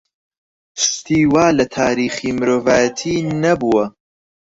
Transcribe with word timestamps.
شتی 0.83 1.19
وا 1.31 1.45
لە 1.57 1.65
تاریخی 1.77 2.29
مرۆڤایەتی 2.37 3.15
نەبووە. 3.41 3.85